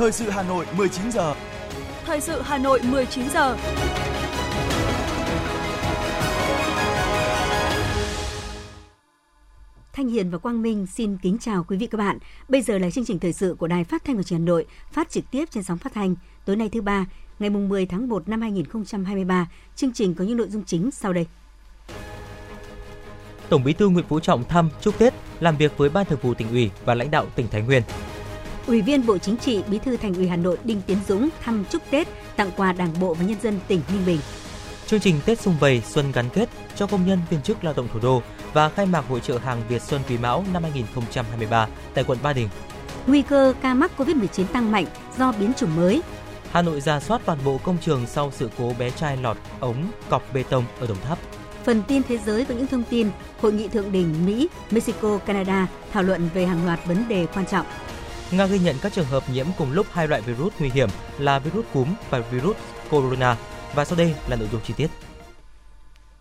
[0.00, 1.34] Thời sự Hà Nội 19 giờ.
[2.04, 3.56] Thời sự Hà Nội 19 giờ.
[9.92, 12.18] Thanh Hiền và Quang Minh xin kính chào quý vị các bạn.
[12.48, 14.50] Bây giờ là chương trình thời sự của Đài Phát thanh và Truyền hình Hà
[14.52, 16.14] Nội, phát trực tiếp trên sóng phát thanh
[16.44, 17.06] tối nay thứ ba,
[17.38, 19.50] ngày mùng 10 tháng 1 năm 2023.
[19.76, 21.26] Chương trình có những nội dung chính sau đây.
[23.48, 26.34] Tổng Bí thư Nguyễn Phú Trọng thăm chúc Tết, làm việc với Ban Thường vụ
[26.34, 27.82] tỉnh ủy và lãnh đạo tỉnh Thái Nguyên.
[28.70, 31.64] Ủy viên Bộ Chính trị, Bí thư Thành ủy Hà Nội Đinh Tiến Dũng thăm
[31.70, 34.20] chúc Tết, tặng quà Đảng bộ và nhân dân tỉnh Ninh Bình.
[34.86, 37.88] Chương trình Tết xung vầy xuân gắn kết cho công nhân viên chức lao động
[37.92, 42.04] thủ đô và khai mạc hội trợ hàng Việt Xuân Quý Mão năm 2023 tại
[42.04, 42.48] quận Ba Đình.
[43.06, 44.86] Nguy cơ ca mắc COVID-19 tăng mạnh
[45.18, 46.02] do biến chủng mới.
[46.50, 49.90] Hà Nội ra soát toàn bộ công trường sau sự cố bé trai lọt ống
[50.10, 51.18] cọc bê tông ở Đồng Tháp.
[51.64, 55.66] Phần tin thế giới với những thông tin Hội nghị thượng đỉnh Mỹ, Mexico, Canada
[55.92, 57.66] thảo luận về hàng loạt vấn đề quan trọng.
[58.32, 61.38] Nga ghi nhận các trường hợp nhiễm cùng lúc hai loại virus nguy hiểm là
[61.38, 62.56] virus cúm và virus
[62.90, 63.36] corona.
[63.74, 64.90] Và sau đây là nội dung chi tiết.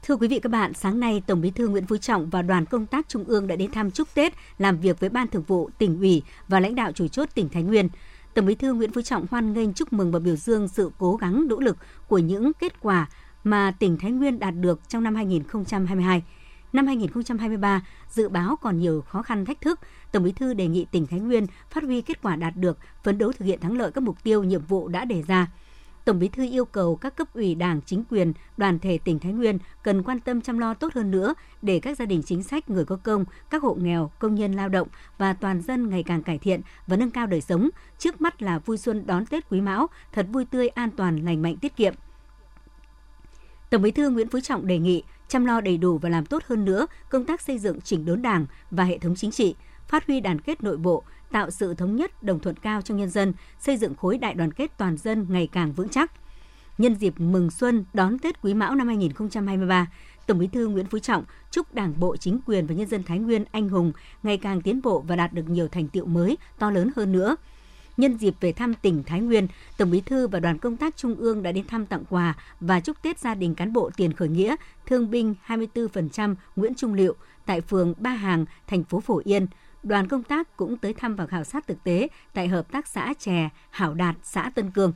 [0.03, 2.65] Thưa quý vị các bạn, sáng nay Tổng Bí thư Nguyễn Phú Trọng và đoàn
[2.65, 5.69] công tác Trung ương đã đến thăm chúc Tết, làm việc với Ban Thường vụ
[5.77, 7.89] tỉnh ủy và lãnh đạo chủ chốt tỉnh Thái Nguyên.
[8.33, 11.15] Tổng Bí thư Nguyễn Phú Trọng hoan nghênh chúc mừng và biểu dương sự cố
[11.15, 13.07] gắng nỗ lực của những kết quả
[13.43, 16.23] mà tỉnh Thái Nguyên đạt được trong năm 2022.
[16.73, 19.79] Năm 2023, dự báo còn nhiều khó khăn thách thức,
[20.11, 23.17] Tổng Bí thư đề nghị tỉnh Thái Nguyên phát huy kết quả đạt được, phấn
[23.17, 25.47] đấu thực hiện thắng lợi các mục tiêu, nhiệm vụ đã đề ra.
[26.05, 29.33] Tổng Bí thư yêu cầu các cấp ủy Đảng, chính quyền, đoàn thể tỉnh Thái
[29.33, 32.69] Nguyên cần quan tâm chăm lo tốt hơn nữa để các gia đình chính sách,
[32.69, 36.23] người có công, các hộ nghèo, công nhân lao động và toàn dân ngày càng
[36.23, 37.69] cải thiện và nâng cao đời sống.
[37.97, 41.41] Trước mắt là vui xuân đón Tết Quý Mão, thật vui tươi, an toàn, lành
[41.41, 41.93] mạnh, tiết kiệm.
[43.69, 46.43] Tổng Bí thư Nguyễn Phú Trọng đề nghị chăm lo đầy đủ và làm tốt
[46.45, 49.55] hơn nữa công tác xây dựng chỉnh đốn Đảng và hệ thống chính trị,
[49.87, 53.09] phát huy đoàn kết nội bộ, tạo sự thống nhất, đồng thuận cao trong nhân
[53.09, 56.11] dân, xây dựng khối đại đoàn kết toàn dân ngày càng vững chắc.
[56.77, 59.87] Nhân dịp mừng xuân đón Tết Quý Mão năm 2023,
[60.27, 63.19] Tổng Bí thư Nguyễn Phú Trọng chúc Đảng bộ, chính quyền và nhân dân Thái
[63.19, 63.91] Nguyên anh hùng
[64.23, 67.35] ngày càng tiến bộ và đạt được nhiều thành tiệu mới to lớn hơn nữa.
[67.99, 71.15] Nhân dịp về thăm tỉnh Thái Nguyên, Tổng Bí thư và đoàn công tác Trung
[71.15, 74.27] ương đã đến thăm tặng quà và chúc Tết gia đình cán bộ tiền khởi
[74.27, 74.55] nghĩa,
[74.85, 77.15] thương binh 24% Nguyễn Trung Liệu
[77.45, 79.47] tại phường Ba Hàng, thành phố Phổ Yên.
[79.83, 83.13] Đoàn công tác cũng tới thăm và khảo sát thực tế tại hợp tác xã
[83.19, 84.93] chè Hảo Đạt, xã Tân Cương.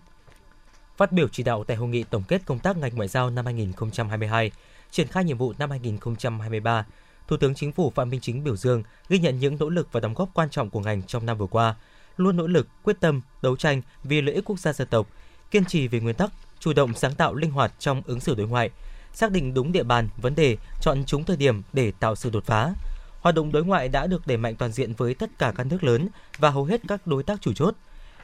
[0.97, 3.46] Phát biểu chỉ đạo tại hội nghị tổng kết công tác ngành ngoại giao năm
[3.46, 4.52] 2022,
[4.92, 6.86] triển khai nhiệm vụ năm 2023,
[7.28, 10.00] Thủ tướng Chính phủ Phạm Minh Chính biểu dương, ghi nhận những nỗ lực và
[10.00, 11.75] đóng góp quan trọng của ngành trong năm vừa qua,
[12.18, 15.07] luôn nỗ lực, quyết tâm, đấu tranh vì lợi ích quốc gia dân tộc,
[15.51, 18.47] kiên trì về nguyên tắc, chủ động sáng tạo linh hoạt trong ứng xử đối
[18.47, 18.69] ngoại,
[19.13, 22.46] xác định đúng địa bàn, vấn đề, chọn chúng thời điểm để tạo sự đột
[22.46, 22.74] phá.
[23.22, 25.84] Hoạt động đối ngoại đã được đẩy mạnh toàn diện với tất cả các nước
[25.84, 26.07] lớn
[26.38, 27.75] và hầu hết các đối tác chủ chốt.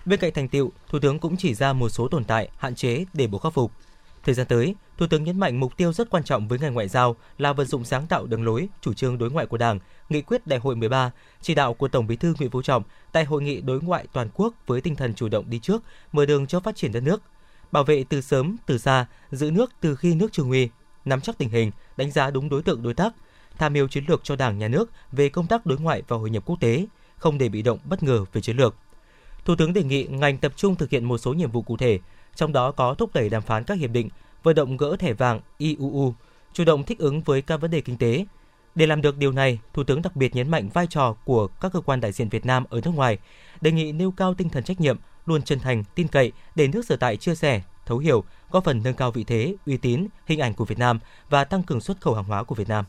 [0.05, 3.05] Bên cạnh thành tiệu, Thủ tướng cũng chỉ ra một số tồn tại, hạn chế
[3.13, 3.71] để bộ khắc phục.
[4.23, 6.87] Thời gian tới, Thủ tướng nhấn mạnh mục tiêu rất quan trọng với ngành ngoại
[6.87, 9.79] giao là vận dụng sáng tạo đường lối, chủ trương đối ngoại của Đảng,
[10.09, 11.11] nghị quyết Đại hội 13,
[11.41, 14.29] chỉ đạo của Tổng Bí thư Nguyễn Phú Trọng tại hội nghị đối ngoại toàn
[14.33, 17.21] quốc với tinh thần chủ động đi trước, mở đường cho phát triển đất nước,
[17.71, 20.69] bảo vệ từ sớm từ xa, giữ nước từ khi nước chưa nguy,
[21.05, 23.13] nắm chắc tình hình, đánh giá đúng đối tượng đối tác,
[23.57, 26.29] tham mưu chiến lược cho Đảng, Nhà nước về công tác đối ngoại và hội
[26.29, 26.85] nhập quốc tế,
[27.17, 28.75] không để bị động bất ngờ về chiến lược.
[29.45, 31.99] Thủ tướng đề nghị ngành tập trung thực hiện một số nhiệm vụ cụ thể,
[32.35, 34.09] trong đó có thúc đẩy đàm phán các hiệp định,
[34.43, 36.13] vận động gỡ thẻ vàng IUU,
[36.53, 38.25] chủ động thích ứng với các vấn đề kinh tế.
[38.75, 41.73] Để làm được điều này, Thủ tướng đặc biệt nhấn mạnh vai trò của các
[41.73, 43.17] cơ quan đại diện Việt Nam ở nước ngoài,
[43.61, 46.85] đề nghị nêu cao tinh thần trách nhiệm, luôn chân thành, tin cậy để nước
[46.85, 50.39] sở tại chia sẻ, thấu hiểu, góp phần nâng cao vị thế, uy tín, hình
[50.39, 52.85] ảnh của Việt Nam và tăng cường xuất khẩu hàng hóa của Việt Nam.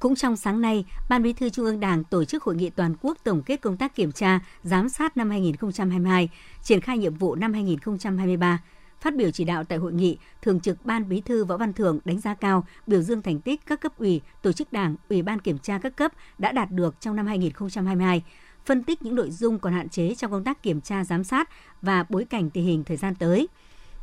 [0.00, 2.94] Cũng trong sáng nay, Ban Bí thư Trung ương Đảng tổ chức hội nghị toàn
[3.02, 6.28] quốc tổng kết công tác kiểm tra, giám sát năm 2022,
[6.62, 8.58] triển khai nhiệm vụ năm 2023.
[9.00, 11.98] Phát biểu chỉ đạo tại hội nghị, Thường trực Ban Bí thư Võ Văn Thưởng
[12.04, 15.40] đánh giá cao, biểu dương thành tích các cấp ủy, tổ chức đảng, ủy ban
[15.40, 18.22] kiểm tra các cấp đã đạt được trong năm 2022,
[18.64, 21.48] phân tích những nội dung còn hạn chế trong công tác kiểm tra giám sát
[21.82, 23.48] và bối cảnh tình hình thời gian tới.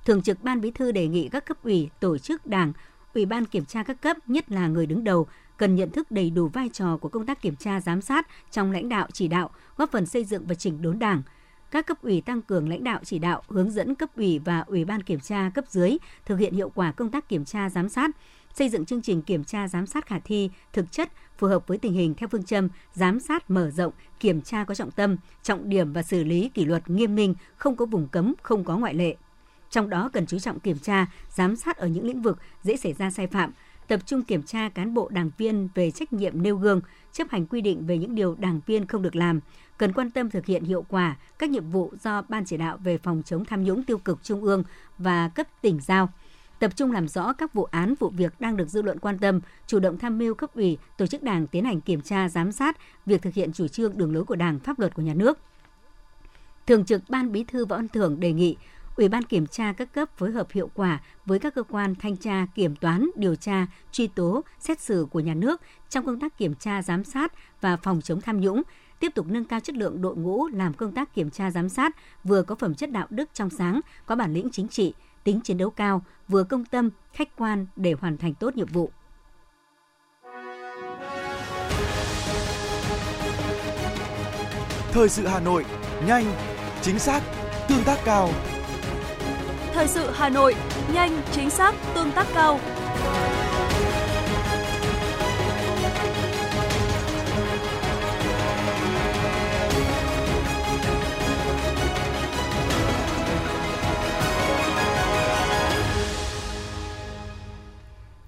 [0.06, 2.74] Thường trực Ban Bí thư đề nghị các cấp ủy, tổ chức đảng,
[3.14, 5.28] ủy ban kiểm tra các cấp, nhất là người đứng đầu,
[5.58, 8.72] cần nhận thức đầy đủ vai trò của công tác kiểm tra giám sát trong
[8.72, 11.22] lãnh đạo chỉ đạo, góp phần xây dựng và chỉnh đốn Đảng.
[11.72, 14.86] Các cấp ủy tăng cường lãnh đạo chỉ đạo, hướng dẫn cấp ủy và ủy
[14.86, 18.12] ban kiểm tra cấp dưới thực hiện hiệu quả công tác kiểm tra giám sát,
[18.54, 21.78] xây dựng chương trình kiểm tra giám sát khả thi, thực chất, phù hợp với
[21.78, 25.70] tình hình theo phương châm giám sát mở rộng, kiểm tra có trọng tâm, trọng
[25.70, 28.94] điểm và xử lý kỷ luật nghiêm minh, không có vùng cấm, không có ngoại
[28.94, 29.16] lệ.
[29.70, 32.94] Trong đó cần chú trọng kiểm tra, giám sát ở những lĩnh vực dễ xảy
[32.94, 33.52] ra sai phạm,
[33.88, 37.46] tập trung kiểm tra cán bộ đảng viên về trách nhiệm nêu gương, chấp hành
[37.46, 39.40] quy định về những điều đảng viên không được làm,
[39.78, 42.98] cần quan tâm thực hiện hiệu quả các nhiệm vụ do Ban chỉ đạo về
[42.98, 44.64] phòng chống tham nhũng tiêu cực trung ương
[44.98, 46.10] và cấp tỉnh giao
[46.60, 49.40] tập trung làm rõ các vụ án vụ việc đang được dư luận quan tâm,
[49.68, 52.78] chủ động tham mưu cấp ủy, tổ chức đảng tiến hành kiểm tra, giám sát
[53.06, 55.40] việc thực hiện chủ trương đường lối của Đảng, pháp luật của nhà nước.
[56.68, 58.58] Thường trực Ban Bí thư Võ Văn Thưởng đề nghị
[58.95, 62.18] Ủy ban kiểm tra các cấp phối hợp hiệu quả với các cơ quan thanh
[62.18, 66.38] tra, kiểm toán, điều tra, truy tố, xét xử của nhà nước trong công tác
[66.38, 68.62] kiểm tra, giám sát và phòng chống tham nhũng,
[69.00, 71.95] tiếp tục nâng cao chất lượng đội ngũ làm công tác kiểm tra giám sát
[72.24, 74.94] vừa có phẩm chất đạo đức trong sáng, có bản lĩnh chính trị,
[75.24, 78.92] tính chiến đấu cao, vừa công tâm, khách quan để hoàn thành tốt nhiệm vụ.
[84.92, 85.65] Thời sự Hà Nội,
[86.07, 86.25] nhanh,
[86.81, 87.21] chính xác,
[87.69, 88.30] tương tác cao.
[89.75, 90.56] Thời sự Hà Nội,
[90.94, 92.60] nhanh, chính xác, tương tác cao.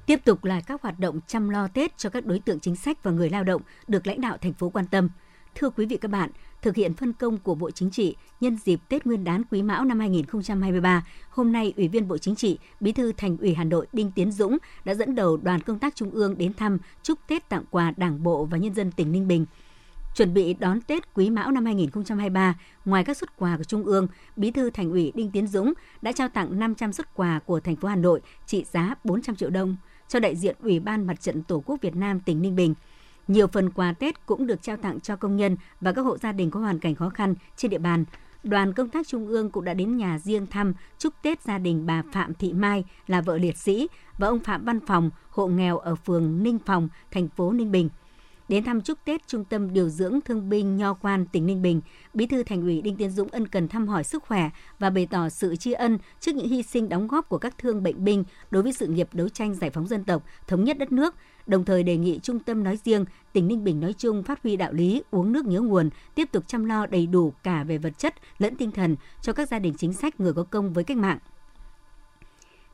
[0.06, 3.04] Tiếp tục là các hoạt động chăm lo Tết cho các đối tượng chính sách
[3.04, 5.10] và người lao động được lãnh đạo thành phố quan tâm.
[5.56, 6.30] Thưa quý vị các bạn,
[6.62, 9.86] thực hiện phân công của Bộ Chính trị nhân dịp Tết Nguyên đán Quý Mão
[9.86, 13.88] năm 2023, hôm nay Ủy viên Bộ Chính trị, Bí thư Thành ủy Hà Nội
[13.94, 17.50] Đinh Tiến Dũng đã dẫn đầu đoàn công tác Trung ương đến thăm chúc Tết
[17.50, 19.46] tặng quà Đảng bộ và nhân dân tỉnh Ninh Bình.
[20.16, 24.08] Chuẩn bị đón Tết Quý Mão năm 2023, ngoài các xuất quà của Trung ương,
[24.36, 27.76] Bí thư Thành ủy Đinh Tiến Dũng đã trao tặng 500 xuất quà của thành
[27.76, 29.76] phố Hà Nội trị giá 400 triệu đồng
[30.08, 32.74] cho đại diện Ủy ban Mặt trận Tổ quốc Việt Nam tỉnh Ninh Bình.
[33.28, 36.32] Nhiều phần quà Tết cũng được trao tặng cho công nhân và các hộ gia
[36.32, 38.06] đình có hoàn cảnh khó khăn trên địa bàn.
[38.44, 41.86] Đoàn công tác Trung ương cũng đã đến nhà riêng thăm chúc Tết gia đình
[41.86, 43.88] bà Phạm Thị Mai là vợ liệt sĩ
[44.18, 47.90] và ông Phạm Văn Phòng, hộ nghèo ở phường Ninh Phòng, thành phố Ninh Bình–
[48.50, 51.82] Đến thăm chúc Tết Trung tâm Điều dưỡng Thương binh Nho Quan, tỉnh Ninh Bình,
[52.14, 55.08] Bí thư Thành ủy Đinh Tiến Dũng ân cần thăm hỏi sức khỏe và bày
[55.12, 58.24] tỏ sự tri ân trước những hy sinh đóng góp của các thương bệnh binh
[58.52, 61.16] đối với sự nghiệp đấu tranh giải phóng dân tộc, thống nhất đất nước,
[61.48, 64.56] đồng thời đề nghị trung tâm nói riêng, tỉnh Ninh Bình nói chung phát huy
[64.56, 67.98] đạo lý uống nước nhớ nguồn, tiếp tục chăm lo đầy đủ cả về vật
[67.98, 70.98] chất lẫn tinh thần cho các gia đình chính sách người có công với cách
[70.98, 71.18] mạng.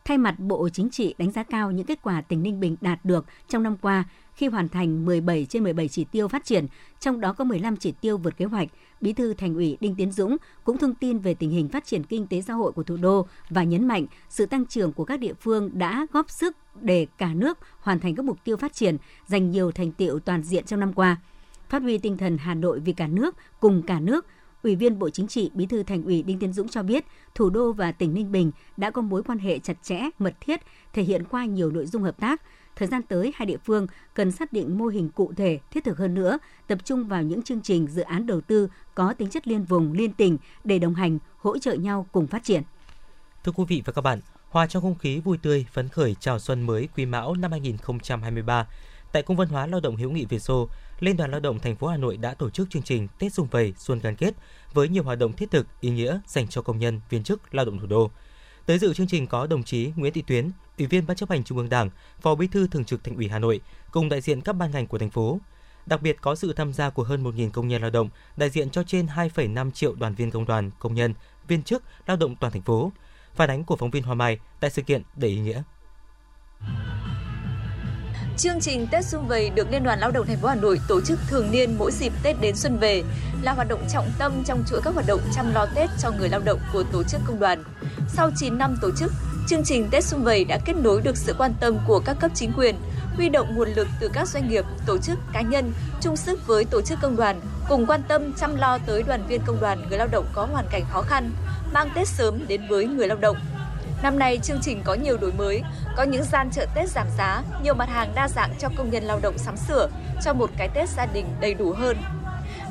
[0.06, 3.06] Thay mặt Bộ Chính trị đánh giá cao những kết quả tỉnh Ninh Bình đạt
[3.06, 4.04] được trong năm qua
[4.36, 6.68] khi hoàn thành 17 trên 17 chỉ tiêu phát triển,
[7.00, 8.68] trong đó có 15 chỉ tiêu vượt kế hoạch.
[9.02, 12.04] Bí thư Thành ủy Đinh Tiến Dũng cũng thông tin về tình hình phát triển
[12.04, 15.20] kinh tế xã hội của thủ đô và nhấn mạnh sự tăng trưởng của các
[15.20, 18.98] địa phương đã góp sức để cả nước hoàn thành các mục tiêu phát triển,
[19.28, 21.18] giành nhiều thành tiệu toàn diện trong năm qua.
[21.70, 24.26] Phát huy tinh thần Hà Nội vì cả nước, cùng cả nước,
[24.64, 27.06] Ủy viên Bộ Chính trị, Bí thư Thành ủy Đinh Tiến Dũng cho biết,
[27.36, 30.62] thủ đô và tỉnh Ninh Bình đã có mối quan hệ chặt chẽ, mật thiết,
[30.94, 32.42] thể hiện qua nhiều nội dung hợp tác.
[32.76, 35.98] Thời gian tới, hai địa phương cần xác định mô hình cụ thể, thiết thực
[35.98, 36.38] hơn nữa,
[36.68, 39.94] tập trung vào những chương trình dự án đầu tư có tính chất liên vùng,
[39.94, 42.64] liên tỉnh để đồng hành, hỗ trợ nhau cùng phát triển.
[43.44, 44.20] Thưa quý vị và các bạn,
[44.54, 48.68] hòa trong không khí vui tươi, phấn khởi chào xuân mới Quý Mão năm 2023,
[49.12, 50.70] tại Cung văn hóa Lao động Hữu nghị Việt Xô,
[51.00, 53.48] Liên đoàn Lao động thành phố Hà Nội đã tổ chức chương trình Tết Xung
[53.48, 54.34] Vầy Xuân Gắn Kết
[54.74, 57.66] với nhiều hoạt động thiết thực, ý nghĩa dành cho công nhân, viên chức lao
[57.66, 58.12] động thủ đô.
[58.66, 61.44] Tới dự chương trình có đồng chí Nguyễn Thị Tuyến, Ủy viên Ban chấp hành
[61.44, 61.90] Trung ương Đảng,
[62.22, 63.62] Phó Bí thư Thường trực Thành ủy Hà Nội
[63.92, 65.40] cùng đại diện các ban ngành của thành phố.
[65.86, 68.70] Đặc biệt có sự tham gia của hơn 1.000 công nhân lao động, đại diện
[68.70, 71.14] cho trên 2,5 triệu đoàn viên công đoàn, công nhân,
[71.48, 72.92] viên chức lao động toàn thành phố.
[73.36, 75.62] Phản ánh của phóng viên Hoa Mai tại sự kiện đầy ý nghĩa.
[78.38, 81.02] Chương trình Tết Xuân Vầy được Liên đoàn Lao động thành phố Hà Nội tổ
[81.02, 83.04] chức thường niên mỗi dịp Tết đến xuân về
[83.42, 86.30] là hoạt động trọng tâm trong chuỗi các hoạt động chăm lo Tết cho người
[86.30, 87.64] lao động của tổ chức công đoàn.
[88.08, 89.12] Sau 9 năm tổ chức,
[89.48, 92.32] chương trình Tết Xuân Vầy đã kết nối được sự quan tâm của các cấp
[92.36, 92.76] chính quyền,
[93.16, 95.72] huy động nguồn lực từ các doanh nghiệp, tổ chức cá nhân
[96.02, 99.42] chung sức với tổ chức công đoàn cùng quan tâm chăm lo tới đoàn viên
[99.46, 101.32] công đoàn người lao động có hoàn cảnh khó khăn,
[101.74, 103.38] mang Tết sớm đến với người lao động.
[104.04, 105.62] Năm nay chương trình có nhiều đổi mới,
[105.98, 109.04] có những gian chợ Tết giảm giá, nhiều mặt hàng đa dạng cho công nhân
[109.04, 109.90] lao động sắm sửa
[110.26, 111.98] cho một cái Tết gia đình đầy đủ hơn.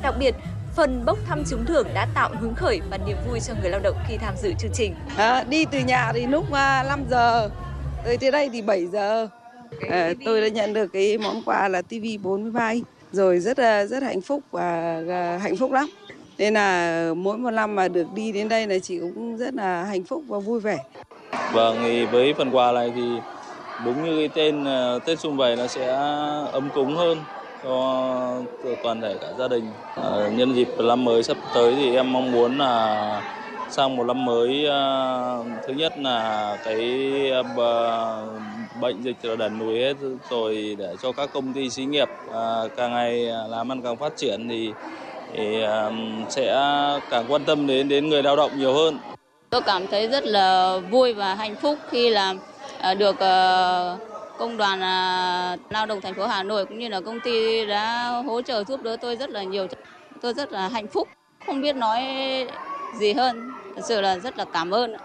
[0.01, 0.35] Đặc biệt,
[0.75, 3.79] phần bốc thăm trúng thưởng đã tạo hứng khởi và niềm vui cho người lao
[3.79, 4.95] động khi tham dự chương trình.
[5.15, 7.49] À, đi từ nhà thì lúc 5 giờ,
[8.05, 9.27] tới tới đây thì 7 giờ.
[9.89, 12.73] À, tôi đã nhận được cái món quà là TV 43
[13.11, 15.01] rồi rất là rất hạnh phúc và
[15.41, 15.89] hạnh phúc lắm.
[16.37, 19.83] Nên là mỗi một năm mà được đi đến đây là chị cũng rất là
[19.83, 20.77] hạnh phúc và vui vẻ.
[21.53, 23.19] Vâng, thì với phần quà này thì
[23.85, 25.87] đúng như cái tên ờ, Tết Xung Vầy nó sẽ
[26.51, 27.17] ấm cúng hơn
[27.63, 28.43] cho
[28.83, 29.71] toàn thể cả gia đình.
[29.95, 33.21] À, nhân dịp năm mới sắp tới thì em mong muốn là
[33.69, 37.31] sang một năm mới ờ, thứ nhất là cái
[38.81, 39.93] bệnh dịch là đần lùi hết
[40.29, 42.09] rồi để cho các công ty xí nghiệp
[42.75, 44.73] càng ngày làm ăn càng phát triển thì,
[45.33, 45.63] thì
[46.29, 46.55] sẽ
[47.09, 48.97] càng quan tâm đến đến người lao động nhiều hơn.
[49.49, 52.33] Tôi cảm thấy rất là vui và hạnh phúc khi là
[52.81, 53.97] ờ, được ờ,
[54.37, 58.09] công đoàn à, lao động thành phố Hà Nội cũng như là công ty đã
[58.25, 59.67] hỗ trợ giúp đỡ tôi rất là nhiều.
[60.21, 61.07] Tôi rất là hạnh phúc,
[61.45, 62.01] không biết nói
[62.99, 63.51] gì hơn.
[63.75, 64.95] Thật sự là rất là cảm ơn.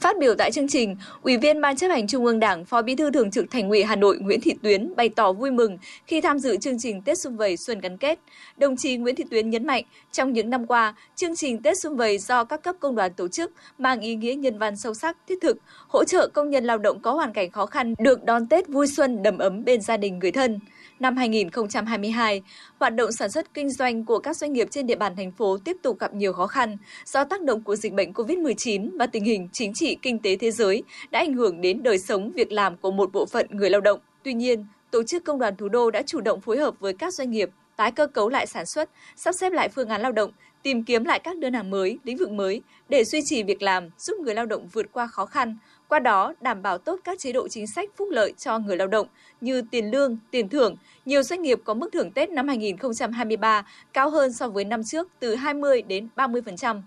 [0.00, 2.94] Phát biểu tại chương trình, Ủy viên Ban chấp hành Trung ương Đảng, Phó Bí
[2.94, 6.20] thư Thường trực Thành ủy Hà Nội Nguyễn Thị Tuyến bày tỏ vui mừng khi
[6.20, 8.18] tham dự chương trình Tết Xuân Vầy Xuân gắn kết.
[8.56, 11.96] Đồng chí Nguyễn Thị Tuyến nhấn mạnh, trong những năm qua, chương trình Tết Xuân
[11.96, 15.16] Vầy do các cấp công đoàn tổ chức mang ý nghĩa nhân văn sâu sắc,
[15.28, 18.46] thiết thực, hỗ trợ công nhân lao động có hoàn cảnh khó khăn được đón
[18.46, 20.58] Tết vui xuân đầm ấm bên gia đình người thân
[21.00, 22.42] năm 2022,
[22.78, 25.58] hoạt động sản xuất kinh doanh của các doanh nghiệp trên địa bàn thành phố
[25.64, 26.76] tiếp tục gặp nhiều khó khăn
[27.06, 30.50] do tác động của dịch bệnh COVID-19 và tình hình chính trị kinh tế thế
[30.50, 33.80] giới đã ảnh hưởng đến đời sống việc làm của một bộ phận người lao
[33.80, 34.00] động.
[34.22, 37.14] Tuy nhiên, tổ chức công đoàn thủ đô đã chủ động phối hợp với các
[37.14, 40.30] doanh nghiệp tái cơ cấu lại sản xuất, sắp xếp lại phương án lao động,
[40.62, 43.88] tìm kiếm lại các đơn hàng mới, lĩnh vực mới để duy trì việc làm,
[43.98, 45.56] giúp người lao động vượt qua khó khăn,
[45.88, 48.88] qua đó đảm bảo tốt các chế độ chính sách phúc lợi cho người lao
[48.88, 49.06] động
[49.40, 50.76] như tiền lương, tiền thưởng.
[51.04, 55.08] Nhiều doanh nghiệp có mức thưởng Tết năm 2023 cao hơn so với năm trước
[55.18, 56.82] từ 20 đến 30%.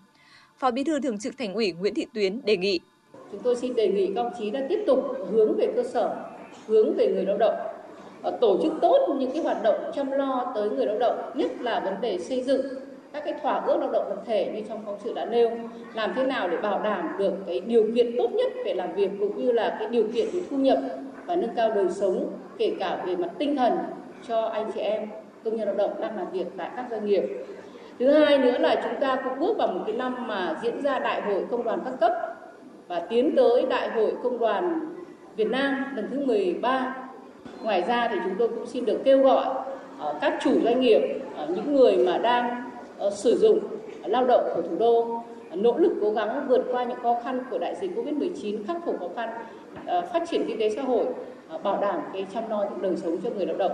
[0.58, 2.80] Phó Bí thư Thường trực Thành ủy Nguyễn Thị Tuyến đề nghị.
[3.34, 5.00] Chúng tôi xin đề nghị các ông chí đã tiếp tục
[5.32, 6.16] hướng về cơ sở,
[6.68, 7.56] hướng về người lao động,
[8.22, 11.52] ờ, tổ chức tốt những cái hoạt động chăm lo tới người lao động, nhất
[11.62, 12.62] là vấn đề xây dựng
[13.14, 15.52] các cái thỏa ước lao động tập thể như trong phóng sự đã nêu.
[15.94, 19.10] Làm thế nào để bảo đảm được cái điều kiện tốt nhất về làm việc
[19.20, 20.80] cũng như là cái điều kiện về thu nhập
[21.26, 23.78] và nâng cao đời sống kể cả về mặt tinh thần
[24.28, 25.08] cho anh chị em
[25.44, 27.24] công nhân lao động đang làm việc tại các doanh nghiệp.
[28.00, 31.00] Thứ hai nữa là chúng ta cũng bước vào một cái năm mà diễn ra
[31.00, 32.33] đại hội công đoàn các cấp
[32.94, 34.80] và tiến tới đại hội công đoàn
[35.36, 36.96] Việt Nam lần thứ 13
[37.64, 39.46] ngoài ra thì chúng tôi cũng xin được kêu gọi
[40.00, 41.02] ờ, các chủ doanh nghiệp
[41.38, 43.60] ờ, những người mà đang ờ, sử dụng
[44.06, 45.24] lao động của thủ đô
[45.54, 49.00] nỗ lực cố gắng vượt qua những khó khăn của đại dịch Covid-19, khắc phục
[49.00, 49.30] khó khăn,
[49.86, 51.06] phát triển kinh tế xã hội,
[51.64, 53.72] bảo đảm cái chăm lo đời sống cho người lao động.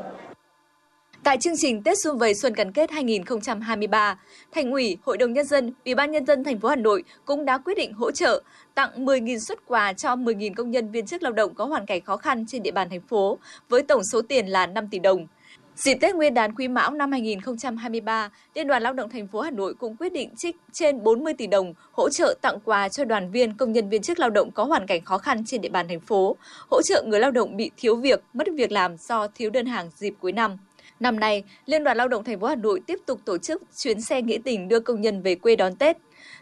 [1.29, 4.19] Tại chương trình Tết Xuân Vầy Xuân gắn kết 2023,
[4.51, 7.45] Thành ủy, Hội đồng nhân dân, Ủy ban nhân dân thành phố Hà Nội cũng
[7.45, 8.41] đã quyết định hỗ trợ
[8.75, 12.01] tặng 10.000 xuất quà cho 10.000 công nhân viên chức lao động có hoàn cảnh
[12.01, 13.38] khó khăn trên địa bàn thành phố
[13.69, 15.27] với tổng số tiền là 5 tỷ đồng.
[15.75, 19.51] Dịp Tết Nguyên đán Quý Mão năm 2023, Liên đoàn Lao động thành phố Hà
[19.51, 23.31] Nội cũng quyết định trích trên 40 tỷ đồng hỗ trợ tặng quà cho đoàn
[23.31, 25.88] viên công nhân viên chức lao động có hoàn cảnh khó khăn trên địa bàn
[25.88, 26.36] thành phố,
[26.71, 29.89] hỗ trợ người lao động bị thiếu việc, mất việc làm do thiếu đơn hàng
[29.95, 30.57] dịp cuối năm.
[30.99, 34.01] Năm nay, Liên đoàn Lao động thành phố Hà Nội tiếp tục tổ chức chuyến
[34.01, 35.97] xe nghĩa tình đưa công nhân về quê đón Tết.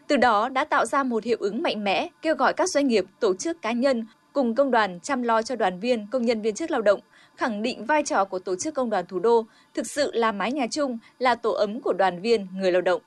[0.08, 3.06] Từ đó đã tạo ra một hiệu ứng mạnh mẽ, kêu gọi các doanh nghiệp,
[3.20, 6.56] tổ chức cá nhân cùng công đoàn chăm lo cho đoàn viên, công nhân viên
[6.56, 7.00] chức lao động,
[7.36, 10.52] khẳng định vai trò của tổ chức công đoàn thủ đô thực sự là mái
[10.52, 13.02] nhà chung, là tổ ấm của đoàn viên, người lao động.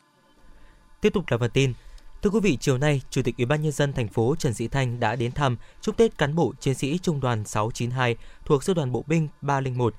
[1.00, 1.73] Tiếp tục là phần tin.
[2.23, 4.69] Thưa quý vị, chiều nay, Chủ tịch Ủy ban nhân dân thành phố Trần Sĩ
[4.69, 8.75] Thanh đã đến thăm chúc Tết cán bộ chiến sĩ Trung đoàn 692 thuộc Sư
[8.75, 9.95] đoàn Bộ binh 301,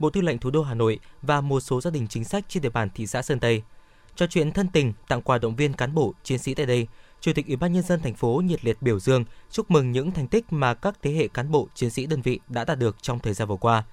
[0.00, 2.62] Bộ Tư lệnh Thủ đô Hà Nội và một số gia đình chính sách trên
[2.62, 3.62] địa bàn thị xã Sơn Tây.
[4.16, 6.86] Trò chuyện thân tình, tặng quà động viên cán bộ chiến sĩ tại đây,
[7.20, 10.12] Chủ tịch Ủy ban nhân dân thành phố nhiệt liệt biểu dương, chúc mừng những
[10.12, 12.96] thành tích mà các thế hệ cán bộ chiến sĩ đơn vị đã đạt được
[13.02, 13.84] trong thời gian vừa qua.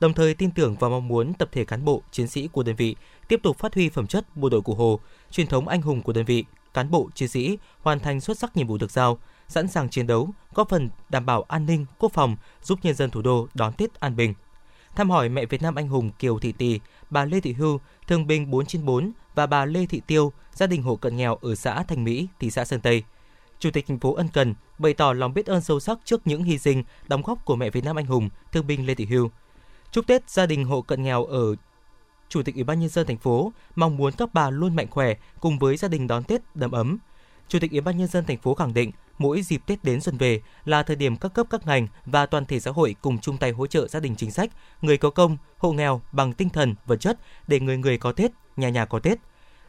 [0.00, 2.76] Đồng thời tin tưởng và mong muốn tập thể cán bộ chiến sĩ của đơn
[2.76, 2.96] vị
[3.28, 5.00] tiếp tục phát huy phẩm chất bộ đội cụ Hồ,
[5.30, 8.56] truyền thống anh hùng của đơn vị, cán bộ chiến sĩ hoàn thành xuất sắc
[8.56, 12.12] nhiệm vụ được giao, sẵn sàng chiến đấu, góp phần đảm bảo an ninh, quốc
[12.12, 14.34] phòng, giúp nhân dân thủ đô đón Tết an bình.
[14.98, 18.26] Thăm hỏi mẹ Việt Nam anh hùng Kiều Thị Tì, bà Lê Thị Hưu, thương
[18.26, 21.54] binh 4 trên 4 và bà Lê Thị Tiêu, gia đình hộ cận nghèo ở
[21.54, 23.02] xã Thành Mỹ, thị xã Sơn Tây.
[23.58, 26.44] Chủ tịch thành phố ân cần bày tỏ lòng biết ơn sâu sắc trước những
[26.44, 29.30] hy sinh, đóng góp của mẹ Việt Nam anh hùng, thương binh Lê Thị Hưu.
[29.90, 31.54] Chúc Tết gia đình hộ cận nghèo ở
[32.28, 35.14] Chủ tịch Ủy ban nhân dân thành phố mong muốn các bà luôn mạnh khỏe
[35.40, 36.98] cùng với gia đình đón Tết đầm ấm.
[37.48, 40.18] Chủ tịch Ủy ban nhân dân thành phố khẳng định mỗi dịp Tết đến xuân
[40.18, 43.36] về là thời điểm các cấp các ngành và toàn thể xã hội cùng chung
[43.36, 44.50] tay hỗ trợ gia đình chính sách,
[44.82, 48.30] người có công, hộ nghèo bằng tinh thần, vật chất để người người có Tết,
[48.56, 49.18] nhà nhà có Tết.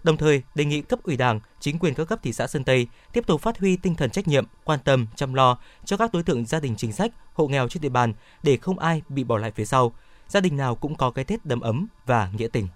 [0.03, 2.87] Đồng thời, đề nghị cấp ủy Đảng, chính quyền các cấp thị xã Sơn Tây
[3.13, 6.23] tiếp tục phát huy tinh thần trách nhiệm, quan tâm, chăm lo cho các đối
[6.23, 8.13] tượng gia đình chính sách, hộ nghèo trên địa bàn
[8.43, 9.93] để không ai bị bỏ lại phía sau.
[10.27, 12.67] Gia đình nào cũng có cái Tết đầm ấm và nghĩa tình.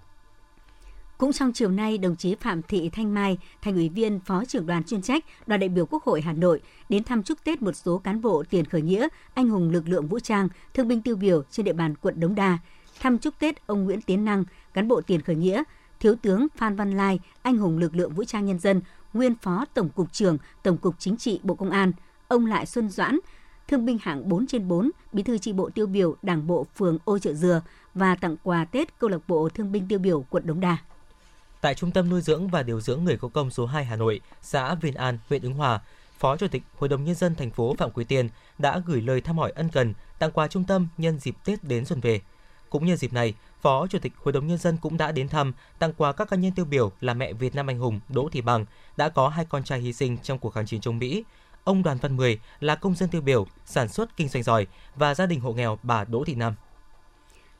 [1.18, 4.66] Cũng trong chiều nay, đồng chí Phạm Thị Thanh Mai, thành ủy viên, phó trưởng
[4.66, 7.76] đoàn chuyên trách, đoàn đại biểu Quốc hội Hà Nội đến thăm chúc Tết một
[7.76, 11.16] số cán bộ tiền khởi nghĩa, anh hùng lực lượng vũ trang, thương binh tiêu
[11.16, 12.58] biểu trên địa bàn quận Đống Đa.
[13.00, 14.44] Thăm chúc Tết ông Nguyễn Tiến Năng,
[14.74, 15.62] cán bộ tiền khởi nghĩa,
[16.00, 18.80] Thiếu tướng Phan Văn Lai, anh hùng lực lượng vũ trang nhân dân,
[19.12, 21.92] nguyên phó Tổng cục trưởng Tổng cục Chính trị Bộ Công an,
[22.28, 23.18] ông Lại Xuân Doãn,
[23.68, 26.98] thương binh hạng 4 trên 4, bí thư tri bộ tiêu biểu Đảng bộ phường
[27.04, 27.62] Ô Chợ Dừa
[27.94, 30.78] và tặng quà Tết câu lạc bộ thương binh tiêu biểu quận Đống Đa.
[31.64, 34.20] Tại Trung tâm nuôi dưỡng và điều dưỡng người có công số 2 Hà Nội,
[34.42, 35.80] xã Viên An, huyện Ứng Hòa,
[36.18, 38.28] Phó Chủ tịch Hội đồng nhân dân thành phố Phạm Quý Tiên
[38.58, 41.84] đã gửi lời thăm hỏi ân cần, tặng quà trung tâm nhân dịp Tết đến
[41.84, 42.20] xuân về.
[42.70, 45.52] Cũng nhân dịp này, Phó Chủ tịch Hội đồng nhân dân cũng đã đến thăm,
[45.78, 48.40] tặng quà các cá nhân tiêu biểu là mẹ Việt Nam anh hùng Đỗ Thị
[48.40, 48.64] Bằng
[48.96, 51.24] đã có hai con trai hy sinh trong cuộc kháng chiến chống Mỹ.
[51.64, 54.66] Ông Đoàn Văn Mười là công dân tiêu biểu, sản xuất kinh doanh giỏi
[54.96, 56.54] và gia đình hộ nghèo bà Đỗ Thị Nam.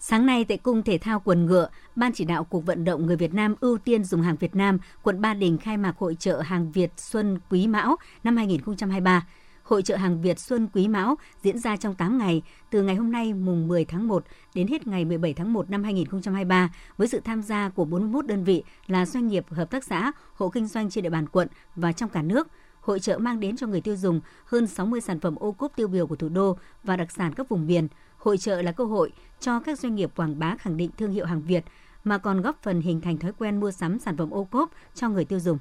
[0.06, 3.16] Sáng nay tại Cung Thể thao Quần Ngựa, Ban chỉ đạo Cuộc vận động người
[3.16, 6.40] Việt Nam ưu tiên dùng hàng Việt Nam, quận Ba Đình khai mạc hội trợ
[6.40, 9.26] hàng Việt Xuân Quý Mão năm 2023.
[9.62, 13.12] Hội trợ hàng Việt Xuân Quý Mão diễn ra trong 8 ngày, từ ngày hôm
[13.12, 17.20] nay mùng 10 tháng 1 đến hết ngày 17 tháng 1 năm 2023, với sự
[17.24, 20.90] tham gia của 41 đơn vị là doanh nghiệp, hợp tác xã, hộ kinh doanh
[20.90, 22.48] trên địa bàn quận và trong cả nước.
[22.80, 25.88] Hội trợ mang đến cho người tiêu dùng hơn 60 sản phẩm ô cốp tiêu
[25.88, 27.88] biểu của thủ đô và đặc sản các vùng miền.
[28.24, 31.26] Hội trợ là cơ hội cho các doanh nghiệp quảng bá khẳng định thương hiệu
[31.26, 31.64] hàng Việt,
[32.04, 35.08] mà còn góp phần hình thành thói quen mua sắm sản phẩm ô cốp cho
[35.08, 35.58] người tiêu dùng.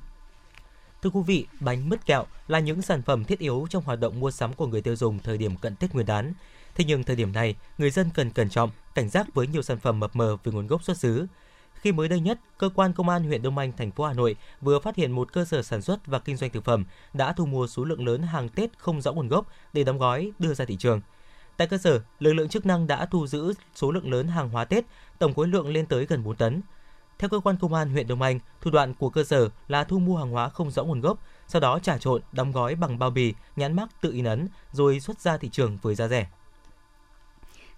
[1.01, 4.20] Thưa quý vị, bánh mứt kẹo là những sản phẩm thiết yếu trong hoạt động
[4.20, 6.34] mua sắm của người tiêu dùng thời điểm cận Tết Nguyên đán.
[6.75, 9.77] Thế nhưng thời điểm này, người dân cần cẩn trọng, cảnh giác với nhiều sản
[9.77, 11.27] phẩm mập mờ về nguồn gốc xuất xứ.
[11.74, 14.36] Khi mới đây nhất, cơ quan công an huyện Đông Anh, thành phố Hà Nội
[14.62, 17.46] vừa phát hiện một cơ sở sản xuất và kinh doanh thực phẩm đã thu
[17.46, 20.65] mua số lượng lớn hàng Tết không rõ nguồn gốc để đóng gói đưa ra
[20.65, 21.01] thị trường.
[21.57, 24.65] Tại cơ sở, lực lượng chức năng đã thu giữ số lượng lớn hàng hóa
[24.65, 24.86] Tết,
[25.19, 26.62] tổng khối lượng lên tới gần 4 tấn.
[27.19, 30.00] Theo cơ quan công an huyện Đông Anh, thủ đoạn của cơ sở là thu
[30.00, 31.17] mua hàng hóa không rõ nguồn gốc,
[31.48, 35.00] sau đó trả trộn, đóng gói bằng bao bì, nhãn mác tự in ấn, rồi
[35.00, 36.27] xuất ra thị trường với giá rẻ.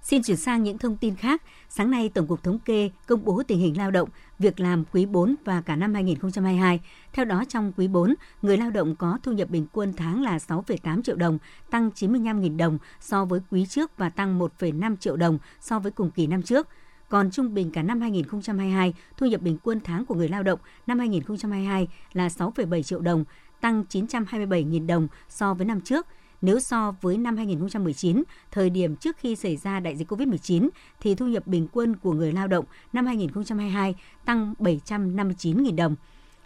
[0.06, 1.42] Xin chuyển sang những thông tin khác.
[1.70, 4.10] Sáng nay, Tổng cục Thống kê công bố tình hình lao động,
[4.40, 6.80] việc làm quý 4 và cả năm 2022.
[7.14, 10.38] Theo đó, trong quý 4, người lao động có thu nhập bình quân tháng là
[10.38, 11.38] 6,8 triệu đồng,
[11.70, 16.12] tăng 95.000 đồng so với quý trước và tăng 1,5 triệu đồng so với cùng
[16.12, 16.68] kỳ năm trước.
[17.10, 20.60] Còn trung bình cả năm 2022, thu nhập bình quân tháng của người lao động
[20.88, 23.26] năm 2022 là 6,7 triệu đồng,
[23.62, 26.08] tăng 927.000 đồng so với năm trước.
[26.46, 31.16] Nếu so với năm 2019, thời điểm trước khi xảy ra đại dịch COVID-19, thì
[31.16, 35.96] thu nhập bình quân của người lao động năm 2022 tăng 759.000 đồng.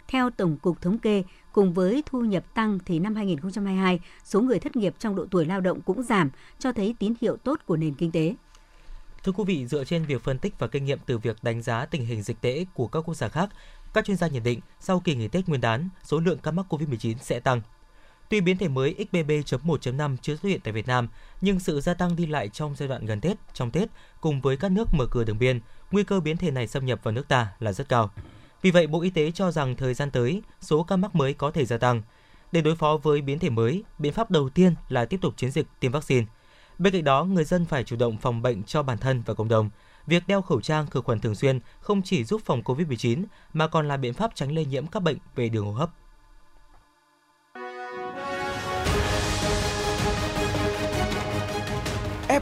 [0.08, 4.58] Theo Tổng cục Thống kê, cùng với thu nhập tăng thì năm 2022, số người
[4.58, 7.76] thất nghiệp trong độ tuổi lao động cũng giảm, cho thấy tín hiệu tốt của
[7.76, 8.34] nền kinh tế.
[9.24, 11.86] Thưa quý vị, dựa trên việc phân tích và kinh nghiệm từ việc đánh giá
[11.86, 13.48] tình hình dịch tễ của các quốc gia khác,
[13.94, 16.66] các chuyên gia nhận định sau kỳ nghỉ Tết Nguyên đán, số lượng ca mắc
[16.68, 17.60] COVID-19 sẽ tăng.
[18.30, 21.08] Tuy biến thể mới XBB.1.5 chưa xuất hiện tại Việt Nam,
[21.40, 23.88] nhưng sự gia tăng đi lại trong giai đoạn gần Tết, trong Tết
[24.20, 27.00] cùng với các nước mở cửa đường biên, nguy cơ biến thể này xâm nhập
[27.02, 28.10] vào nước ta là rất cao.
[28.62, 31.50] Vì vậy, Bộ Y tế cho rằng thời gian tới, số ca mắc mới có
[31.50, 32.02] thể gia tăng.
[32.52, 35.50] Để đối phó với biến thể mới, biện pháp đầu tiên là tiếp tục chiến
[35.50, 36.26] dịch tiêm vaccine.
[36.78, 39.48] Bên cạnh đó, người dân phải chủ động phòng bệnh cho bản thân và cộng
[39.48, 39.70] đồng.
[40.06, 43.88] Việc đeo khẩu trang khử khuẩn thường xuyên không chỉ giúp phòng COVID-19 mà còn
[43.88, 45.90] là biện pháp tránh lây nhiễm các bệnh về đường hô hấp.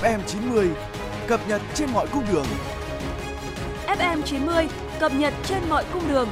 [0.00, 0.70] FM 90
[1.28, 2.44] cập nhật trên mọi cung đường.
[3.86, 4.68] FM 90
[5.00, 6.28] cập nhật trên mọi cung đường.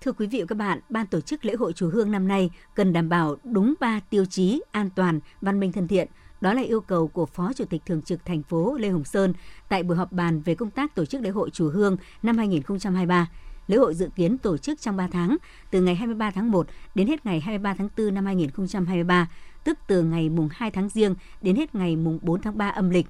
[0.00, 2.50] Thưa quý vị và các bạn, ban tổ chức lễ hội chùa Hương năm nay
[2.74, 6.08] cần đảm bảo đúng 3 tiêu chí an toàn, văn minh thân thiện.
[6.44, 9.32] Đó là yêu cầu của Phó Chủ tịch Thường trực thành phố Lê Hồng Sơn
[9.68, 13.28] tại buổi họp bàn về công tác tổ chức lễ hội chùa Hương năm 2023.
[13.66, 15.36] Lễ hội dự kiến tổ chức trong 3 tháng,
[15.70, 19.28] từ ngày 23 tháng 1 đến hết ngày 23 tháng 4 năm 2023,
[19.64, 22.90] tức từ ngày mùng 2 tháng Giêng đến hết ngày mùng 4 tháng 3 âm
[22.90, 23.06] lịch.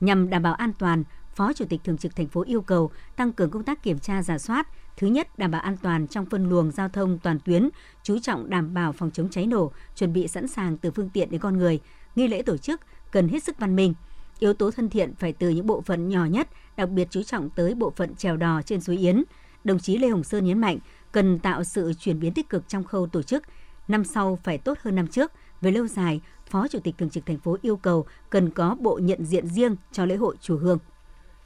[0.00, 3.32] Nhằm đảm bảo an toàn, Phó Chủ tịch Thường trực thành phố yêu cầu tăng
[3.32, 6.48] cường công tác kiểm tra giả soát, Thứ nhất, đảm bảo an toàn trong phân
[6.48, 7.68] luồng giao thông toàn tuyến,
[8.02, 11.30] chú trọng đảm bảo phòng chống cháy nổ, chuẩn bị sẵn sàng từ phương tiện
[11.30, 11.80] đến con người.
[12.18, 13.94] Nghi lễ tổ chức cần hết sức văn minh.
[14.38, 17.50] Yếu tố thân thiện phải từ những bộ phận nhỏ nhất, đặc biệt chú trọng
[17.50, 19.24] tới bộ phận trèo đò trên suối Yến.
[19.64, 20.78] Đồng chí Lê Hồng Sơn nhấn mạnh,
[21.12, 23.42] cần tạo sự chuyển biến tích cực trong khâu tổ chức.
[23.88, 25.32] Năm sau phải tốt hơn năm trước.
[25.60, 28.98] Về lâu dài, Phó Chủ tịch Thường trực thành phố yêu cầu cần có bộ
[29.02, 30.78] nhận diện riêng cho lễ hội chùa Hương.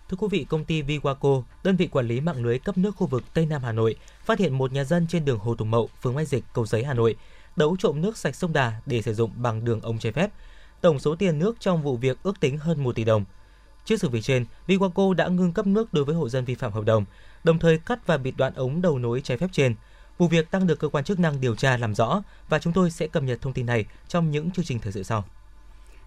[0.08, 3.06] Thưa quý vị, công ty Viwaco, đơn vị quản lý mạng lưới cấp nước khu
[3.06, 5.88] vực Tây Nam Hà Nội, phát hiện một nhà dân trên đường Hồ Tùng Mậu,
[6.02, 7.16] phường Mai Dịch, Cầu Giấy, Hà Nội,
[7.56, 10.30] đấu trộm nước sạch sông Đà để sử dụng bằng đường ống trái phép.
[10.82, 13.24] Tổng số tiền nước trong vụ việc ước tính hơn 1 tỷ đồng.
[13.84, 16.72] Trước sự việc trên, Viwaco đã ngưng cấp nước đối với hộ dân vi phạm
[16.72, 17.04] hợp đồng,
[17.44, 19.74] đồng thời cắt và bịt đoạn ống đầu nối trái phép trên.
[20.18, 22.90] Vụ việc đang được cơ quan chức năng điều tra làm rõ và chúng tôi
[22.90, 25.24] sẽ cập nhật thông tin này trong những chương trình thời sự sau.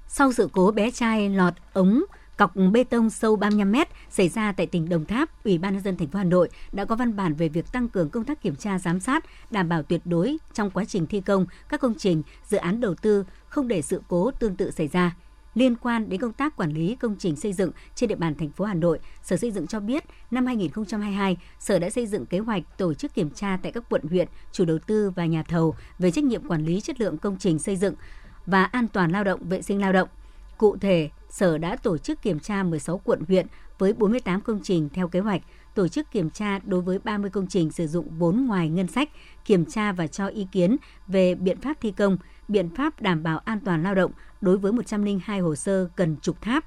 [0.08, 2.04] Sau sự cố bé trai lọt ống
[2.38, 5.84] cọc bê tông sâu 35 mét xảy ra tại tỉnh Đồng Tháp, Ủy ban nhân
[5.84, 8.42] dân thành phố Hà Nội đã có văn bản về việc tăng cường công tác
[8.42, 11.94] kiểm tra giám sát, đảm bảo tuyệt đối trong quá trình thi công các công
[11.98, 15.16] trình, dự án đầu tư không để sự cố tương tự xảy ra.
[15.54, 18.50] Liên quan đến công tác quản lý công trình xây dựng trên địa bàn thành
[18.50, 22.40] phố Hà Nội, Sở Xây dựng cho biết năm 2022, Sở đã xây dựng kế
[22.40, 25.76] hoạch tổ chức kiểm tra tại các quận huyện, chủ đầu tư và nhà thầu
[26.00, 27.96] về trách nhiệm quản lý chất lượng công trình xây dựng
[28.46, 30.10] và an toàn lao động, vệ sinh lao động.
[30.58, 34.90] Cụ thể, Sở đã tổ chức kiểm tra 16 quận huyện với 48 công trình
[34.94, 35.42] theo kế hoạch,
[35.74, 39.10] tổ chức kiểm tra đối với 30 công trình sử dụng vốn ngoài ngân sách,
[39.46, 42.18] kiểm tra và cho ý kiến về biện pháp thi công,
[42.48, 46.42] biện pháp đảm bảo an toàn lao động đối với 102 hồ sơ cần trục
[46.42, 46.66] tháp,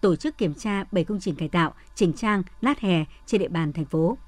[0.00, 3.48] tổ chức kiểm tra 7 công trình cải tạo, chỉnh trang, lát hè trên địa
[3.48, 4.18] bàn thành phố.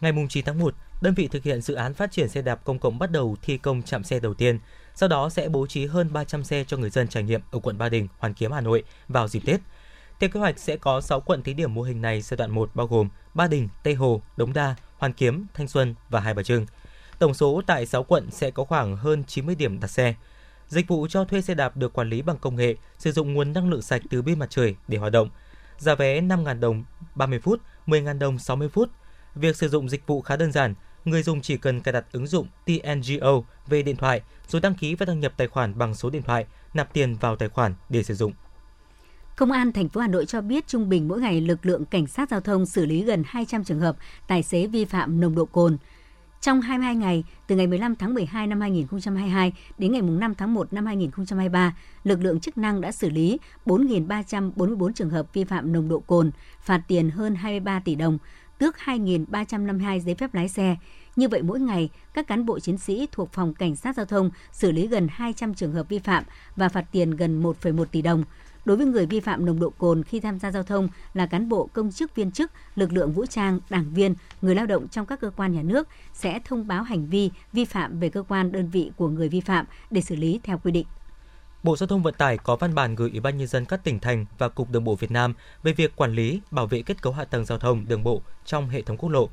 [0.00, 2.78] Ngày 9 tháng 1, đơn vị thực hiện dự án phát triển xe đạp công
[2.78, 4.58] cộng bắt đầu thi công trạm xe đầu tiên.
[4.94, 7.78] Sau đó sẽ bố trí hơn 300 xe cho người dân trải nghiệm ở quận
[7.78, 9.60] Ba Đình, Hoàn Kiếm, Hà Nội vào dịp Tết.
[10.20, 12.70] Theo kế hoạch sẽ có 6 quận thí điểm mô hình này giai đoạn 1
[12.74, 16.42] bao gồm Ba Đình, Tây Hồ, Đống Đa, Hoàn Kiếm, Thanh Xuân và Hai Bà
[16.42, 16.66] Trưng.
[17.18, 20.14] Tổng số tại 6 quận sẽ có khoảng hơn 90 điểm đặt xe.
[20.68, 23.52] Dịch vụ cho thuê xe đạp được quản lý bằng công nghệ, sử dụng nguồn
[23.52, 25.28] năng lượng sạch từ pin mặt trời để hoạt động.
[25.78, 28.90] Giá vé 5.000 đồng 30 phút, 10.000 đồng 60 phút.
[29.34, 30.74] Việc sử dụng dịch vụ khá đơn giản,
[31.04, 34.20] người dùng chỉ cần cài đặt ứng dụng TNGO về điện thoại
[34.52, 37.36] rồi đăng ký và đăng nhập tài khoản bằng số điện thoại, nạp tiền vào
[37.36, 38.32] tài khoản để sử dụng.
[39.36, 42.06] Công an thành phố Hà Nội cho biết trung bình mỗi ngày lực lượng cảnh
[42.06, 45.44] sát giao thông xử lý gần 200 trường hợp tài xế vi phạm nồng độ
[45.44, 45.76] cồn.
[46.40, 50.72] Trong 22 ngày, từ ngày 15 tháng 12 năm 2022 đến ngày 5 tháng 1
[50.72, 55.88] năm 2023, lực lượng chức năng đã xử lý 4.344 trường hợp vi phạm nồng
[55.88, 58.18] độ cồn, phạt tiền hơn 23 tỷ đồng,
[58.58, 60.76] tước 2.352 giấy phép lái xe.
[61.16, 64.30] Như vậy mỗi ngày, các cán bộ chiến sĩ thuộc phòng cảnh sát giao thông
[64.52, 66.24] xử lý gần 200 trường hợp vi phạm
[66.56, 68.24] và phạt tiền gần 1,1 tỷ đồng.
[68.64, 71.48] Đối với người vi phạm nồng độ cồn khi tham gia giao thông là cán
[71.48, 75.06] bộ công chức viên chức, lực lượng vũ trang, đảng viên, người lao động trong
[75.06, 78.52] các cơ quan nhà nước sẽ thông báo hành vi vi phạm về cơ quan
[78.52, 80.86] đơn vị của người vi phạm để xử lý theo quy định.
[81.62, 84.00] Bộ Giao thông Vận tải có văn bản gửi Ủy ban nhân dân các tỉnh
[84.00, 87.12] thành và Cục Đường bộ Việt Nam về việc quản lý, bảo vệ kết cấu
[87.12, 89.28] hạ tầng giao thông đường bộ trong hệ thống quốc lộ.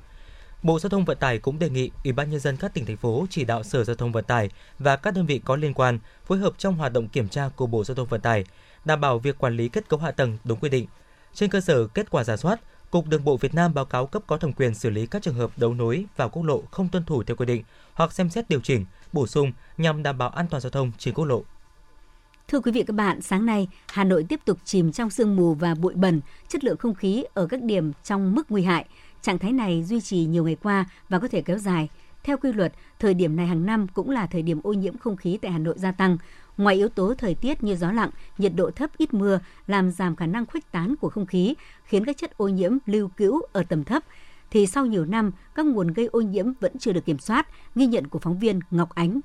[0.64, 2.98] Bộ Giao thông Vận tải cũng đề nghị Ủy ban nhân dân các tỉnh thành
[2.98, 6.00] phố chỉ đạo Sở Giao thông Vận tải và các đơn vị có liên quan
[6.26, 8.44] phối hợp trong hoạt động kiểm tra của Bộ Giao thông Vận tải,
[8.86, 10.88] đảm bảo việc quản lý kết cấu hạ tầng đúng quy định.
[11.34, 12.60] Trên cơ sở kết quả giả soát,
[12.92, 15.36] Cục Đường bộ Việt Nam báo cáo cấp có thẩm quyền xử lý các trường
[15.36, 18.50] hợp đấu nối vào quốc lộ không tuân thủ theo quy định hoặc xem xét
[18.50, 21.44] điều chỉnh, bổ sung nhằm đảm bảo an toàn giao thông trên quốc lộ.
[22.48, 25.54] Thưa quý vị các bạn, sáng nay, Hà Nội tiếp tục chìm trong sương mù
[25.54, 28.86] và bụi bẩn, chất lượng không khí ở các điểm trong mức nguy hại.
[29.22, 31.90] Trạng thái này duy trì nhiều ngày qua và có thể kéo dài.
[32.24, 35.16] Theo quy luật, thời điểm này hàng năm cũng là thời điểm ô nhiễm không
[35.16, 36.18] khí tại Hà Nội gia tăng.
[36.58, 40.16] Ngoài yếu tố thời tiết như gió lặng, nhiệt độ thấp ít mưa làm giảm
[40.16, 43.64] khả năng khuếch tán của không khí, khiến các chất ô nhiễm lưu cữu ở
[43.64, 44.04] tầm thấp,
[44.52, 47.86] thì sau nhiều năm, các nguồn gây ô nhiễm vẫn chưa được kiểm soát, ghi
[47.86, 49.20] nhận của phóng viên Ngọc Ánh.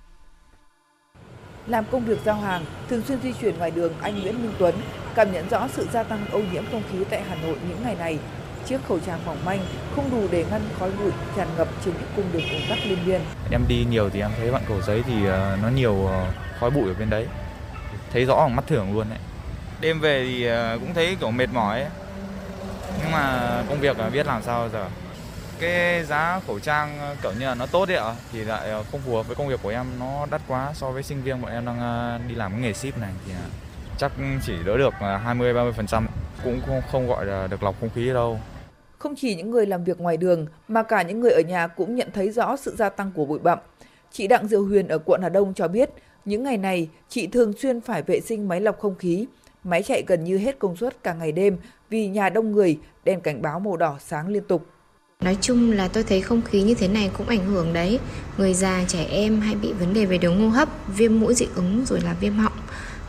[1.66, 4.74] Làm công việc giao hàng, thường xuyên di chuyển ngoài đường, anh Nguyễn Minh Tuấn
[5.14, 7.96] cảm nhận rõ sự gia tăng ô nhiễm không khí tại Hà Nội những ngày
[7.96, 8.18] này.
[8.66, 9.60] Chiếc khẩu trang mỏng manh
[9.96, 12.98] không đủ để ngăn khói bụi tràn ngập trên những cung đường ùn tắc liên
[13.06, 13.20] miên.
[13.50, 16.26] Em đi nhiều thì em thấy bạn cầu giấy thì ờ, nó nhiều ờ,
[16.60, 17.26] khói bụi ở bên đấy.
[18.12, 19.18] Thấy rõ bằng mắt thường luôn đấy.
[19.80, 21.90] Đêm về thì ờ, cũng thấy kiểu mệt mỏi ấy.
[23.02, 24.86] Nhưng mà công việc là biết làm sao giờ.
[25.60, 29.16] Cái giá khẩu trang kiểu như là nó tốt đấy ạ thì lại không phù
[29.16, 31.64] hợp với công việc của em nó đắt quá so với sinh viên bọn em
[31.64, 33.32] đang đi làm cái nghề ship này thì
[33.98, 34.12] chắc
[34.46, 36.06] chỉ đỡ được 20 30%
[36.44, 38.40] cũng không, không gọi là được lọc không khí đâu.
[39.04, 41.94] Không chỉ những người làm việc ngoài đường mà cả những người ở nhà cũng
[41.94, 43.58] nhận thấy rõ sự gia tăng của bụi bặm.
[44.12, 45.90] Chị Đặng Diệu Huyền ở quận Hà Đông cho biết,
[46.24, 49.26] những ngày này chị thường xuyên phải vệ sinh máy lọc không khí.
[49.64, 51.56] Máy chạy gần như hết công suất cả ngày đêm
[51.90, 54.66] vì nhà đông người, đèn cảnh báo màu đỏ sáng liên tục.
[55.20, 57.98] Nói chung là tôi thấy không khí như thế này cũng ảnh hưởng đấy.
[58.38, 61.46] Người già, trẻ em hay bị vấn đề về đường hô hấp, viêm mũi dị
[61.54, 62.52] ứng rồi là viêm họng.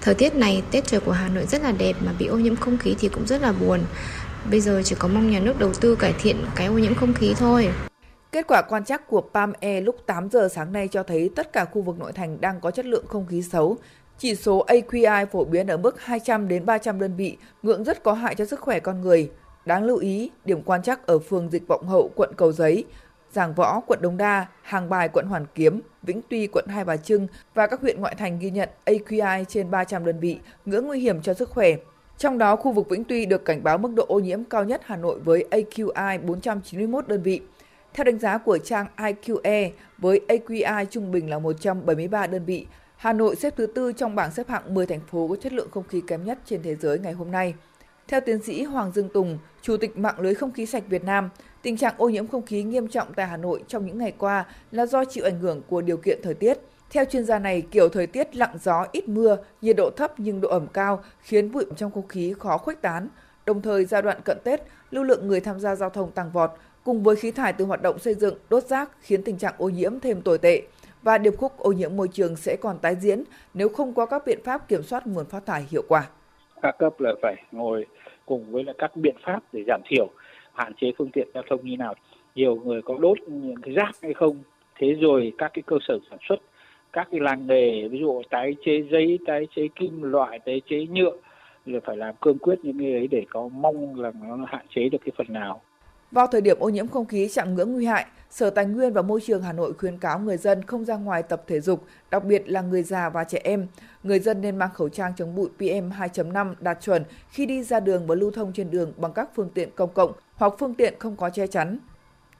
[0.01, 2.55] Thời tiết này, Tết trời của Hà Nội rất là đẹp mà bị ô nhiễm
[2.55, 3.79] không khí thì cũng rất là buồn.
[4.51, 7.13] Bây giờ chỉ có mong nhà nước đầu tư cải thiện cái ô nhiễm không
[7.13, 7.69] khí thôi.
[8.31, 11.65] Kết quả quan trắc của PAM-E lúc 8 giờ sáng nay cho thấy tất cả
[11.65, 13.77] khu vực nội thành đang có chất lượng không khí xấu.
[14.17, 18.13] Chỉ số AQI phổ biến ở mức 200 đến 300 đơn vị, ngưỡng rất có
[18.13, 19.31] hại cho sức khỏe con người.
[19.65, 22.83] Đáng lưu ý, điểm quan trắc ở phường Dịch Vọng Hậu, quận Cầu Giấy,
[23.31, 26.97] Giảng Võ, quận Đống Đa, Hàng Bài, quận Hoàn Kiếm, Vĩnh Tuy, quận Hai Bà
[26.97, 30.99] Trưng và các huyện ngoại thành ghi nhận AQI trên 300 đơn vị, ngưỡng nguy
[30.99, 31.75] hiểm cho sức khỏe.
[32.17, 34.81] Trong đó, khu vực Vĩnh Tuy được cảnh báo mức độ ô nhiễm cao nhất
[34.85, 37.41] Hà Nội với AQI 491 đơn vị.
[37.93, 42.65] Theo đánh giá của trang IQE, với AQI trung bình là 173 đơn vị,
[42.97, 45.67] Hà Nội xếp thứ tư trong bảng xếp hạng 10 thành phố có chất lượng
[45.71, 47.53] không khí kém nhất trên thế giới ngày hôm nay.
[48.07, 51.29] Theo tiến sĩ Hoàng Dương Tùng, Chủ tịch mạng lưới không khí sạch Việt Nam,
[51.61, 54.45] tình trạng ô nhiễm không khí nghiêm trọng tại Hà Nội trong những ngày qua
[54.71, 56.57] là do chịu ảnh hưởng của điều kiện thời tiết.
[56.95, 60.41] Theo chuyên gia này, kiểu thời tiết lặng gió, ít mưa, nhiệt độ thấp nhưng
[60.41, 63.07] độ ẩm cao khiến bụi trong không khí khó khuếch tán.
[63.45, 66.51] Đồng thời, giai đoạn cận Tết, lưu lượng người tham gia giao thông tăng vọt,
[66.83, 69.69] cùng với khí thải từ hoạt động xây dựng, đốt rác khiến tình trạng ô
[69.69, 70.61] nhiễm thêm tồi tệ
[71.01, 74.23] và điệp khúc ô nhiễm môi trường sẽ còn tái diễn nếu không có các
[74.25, 76.07] biện pháp kiểm soát nguồn phát thải hiệu quả.
[76.61, 77.85] Các cấp là phải ngồi
[78.25, 80.07] cùng với các biện pháp để giảm thiểu,
[80.53, 81.95] hạn chế phương tiện giao thông như nào.
[82.35, 84.37] Nhiều người có đốt những cái rác hay không,
[84.79, 86.35] thế rồi các cái cơ sở sản xuất,
[86.95, 90.85] các cái làng nghề, ví dụ tái chế giấy, tái chế kim loại, tái chế
[90.85, 91.11] nhựa
[91.65, 94.89] là phải làm cương quyết những cái ấy để có mong là nó hạn chế
[94.89, 95.61] được cái phần nào.
[96.11, 99.01] Vào thời điểm ô nhiễm không khí chạm ngưỡng nguy hại, Sở Tài nguyên và
[99.01, 102.23] Môi trường Hà Nội khuyến cáo người dân không ra ngoài tập thể dục, đặc
[102.23, 103.67] biệt là người già và trẻ em.
[104.03, 107.79] Người dân nên mang khẩu trang chống bụi PM 2.5 đạt chuẩn khi đi ra
[107.79, 110.93] đường và lưu thông trên đường bằng các phương tiện công cộng hoặc phương tiện
[110.99, 111.77] không có che chắn.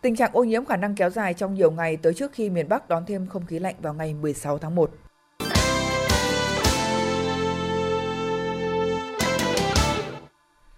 [0.06, 2.70] Tình trạng ô nhiễm khả năng kéo dài trong nhiều ngày tới trước khi miền
[2.70, 4.92] Bắc đón thêm không khí lạnh vào ngày 16 tháng 1.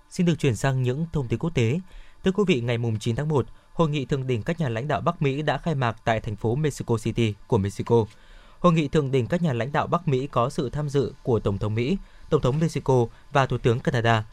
[0.10, 1.80] Xin được chuyển sang những thông tin quốc tế.
[2.24, 5.02] Thưa quý vị, ngày 9 tháng 1, Hội nghị thượng đỉnh các nhà lãnh đạo
[5.02, 8.06] Bắc Mỹ đã khai mạc tại thành phố Mexico City của Mexico.
[8.60, 11.40] Hội nghị thượng đỉnh các nhà lãnh đạo Bắc Mỹ có sự tham dự của
[11.40, 11.98] Tổng thống Mỹ,
[12.30, 14.26] Tổng thống Mexico và Thủ tướng Canada.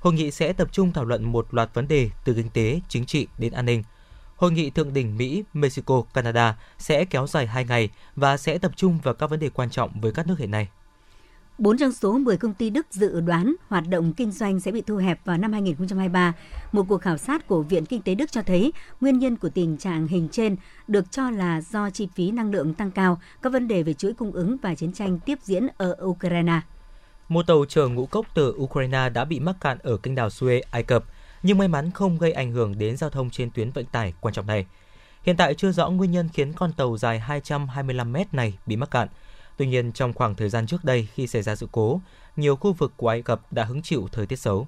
[0.00, 3.06] Hội nghị sẽ tập trung thảo luận một loạt vấn đề từ kinh tế, chính
[3.06, 3.82] trị đến an ninh.
[4.42, 8.72] Hội nghị thượng đỉnh Mỹ, Mexico, Canada sẽ kéo dài 2 ngày và sẽ tập
[8.76, 10.68] trung vào các vấn đề quan trọng với các nước hiện nay.
[11.58, 14.82] 4 trong số 10 công ty Đức dự đoán hoạt động kinh doanh sẽ bị
[14.86, 16.32] thu hẹp vào năm 2023.
[16.72, 19.76] Một cuộc khảo sát của Viện Kinh tế Đức cho thấy nguyên nhân của tình
[19.76, 20.56] trạng hình trên
[20.88, 24.12] được cho là do chi phí năng lượng tăng cao, các vấn đề về chuỗi
[24.12, 26.60] cung ứng và chiến tranh tiếp diễn ở Ukraine.
[27.28, 30.62] Một tàu chở ngũ cốc từ Ukraine đã bị mắc cạn ở kênh đào Suez,
[30.70, 31.04] Ai Cập,
[31.42, 34.34] nhưng may mắn không gây ảnh hưởng đến giao thông trên tuyến vận tải quan
[34.34, 34.66] trọng này.
[35.22, 38.90] Hiện tại chưa rõ nguyên nhân khiến con tàu dài 225 mét này bị mắc
[38.90, 39.08] cạn–
[39.56, 42.00] Tuy nhiên, trong khoảng thời gian trước đây khi xảy ra sự cố,
[42.36, 44.66] nhiều khu vực của Ai Cập đã hứng chịu thời tiết xấu.